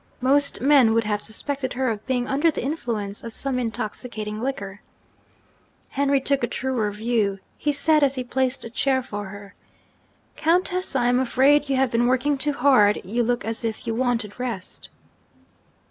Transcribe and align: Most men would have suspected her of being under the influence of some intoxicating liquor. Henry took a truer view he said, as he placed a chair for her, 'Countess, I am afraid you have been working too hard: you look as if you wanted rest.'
Most 0.19 0.61
men 0.61 0.95
would 0.95 1.03
have 1.03 1.21
suspected 1.21 1.73
her 1.73 1.91
of 1.91 2.03
being 2.07 2.27
under 2.27 2.49
the 2.49 2.63
influence 2.63 3.23
of 3.23 3.35
some 3.35 3.59
intoxicating 3.59 4.41
liquor. 4.41 4.81
Henry 5.89 6.19
took 6.19 6.43
a 6.43 6.47
truer 6.47 6.89
view 6.89 7.37
he 7.55 7.71
said, 7.71 8.01
as 8.01 8.15
he 8.15 8.23
placed 8.23 8.63
a 8.63 8.71
chair 8.71 9.03
for 9.03 9.25
her, 9.25 9.53
'Countess, 10.35 10.95
I 10.95 11.05
am 11.05 11.19
afraid 11.19 11.69
you 11.69 11.75
have 11.75 11.91
been 11.91 12.07
working 12.07 12.35
too 12.35 12.53
hard: 12.53 12.99
you 13.03 13.21
look 13.21 13.45
as 13.45 13.63
if 13.63 13.85
you 13.85 13.93
wanted 13.93 14.39
rest.' 14.39 14.89